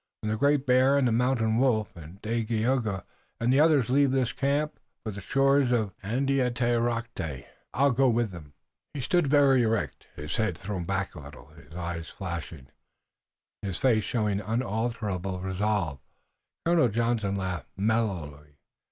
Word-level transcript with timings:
When 0.21 0.31
the 0.31 0.37
Great 0.37 0.65
Bear 0.65 0.97
and 0.97 1.07
the 1.07 1.11
Mountain 1.11 1.57
Wolf 1.57 1.95
and 1.95 2.19
Dagaeoga 2.23 3.03
and 3.39 3.53
the 3.53 3.59
others 3.59 3.91
leave 3.91 4.09
this 4.09 4.33
camp 4.33 4.79
for 5.03 5.11
the 5.11 5.21
shores 5.21 5.71
of 5.71 5.93
Andiatarocte 6.03 7.21
I 7.71 7.89
go 7.91 8.09
with 8.09 8.31
them!" 8.31 8.53
He 8.95 9.01
stood 9.01 9.27
very 9.27 9.61
erect, 9.61 10.07
his 10.15 10.37
head 10.37 10.57
thrown 10.57 10.85
back 10.85 11.13
a 11.13 11.19
little, 11.19 11.49
his 11.49 11.75
eyes 11.75 12.07
flashing, 12.09 12.69
his 13.61 13.77
face 13.77 14.03
showing 14.03 14.39
unalterable 14.41 15.39
resolve. 15.39 15.99
Colonel 16.65 16.87
Johnson 16.89 17.35
laughed 17.35 17.69
mellowly. 17.77 18.55